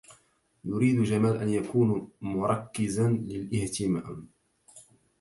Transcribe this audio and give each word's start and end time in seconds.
يريد 0.65 1.01
جمال 1.03 1.37
أن 1.37 1.49
يكون 1.49 2.11
مركزا 2.21 3.09
للاهتمام. 3.09 4.27